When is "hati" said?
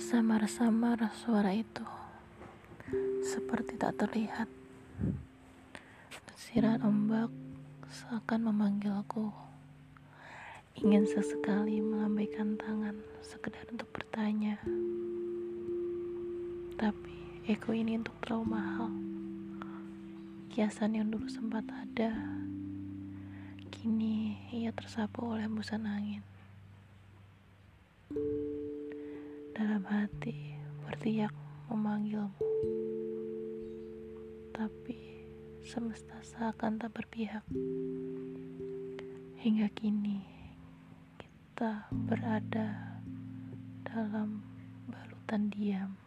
29.84-30.56